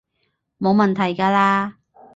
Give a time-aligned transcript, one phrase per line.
[0.57, 1.73] 冇問題㗎喇